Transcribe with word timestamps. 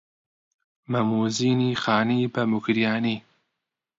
مەم 0.91 1.09
و 1.21 1.23
زینی 1.37 1.71
خانی 1.83 2.31
بە 2.33 2.41
موکریانی 2.51 3.17